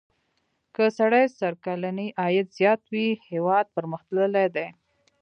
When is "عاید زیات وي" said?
2.21-3.07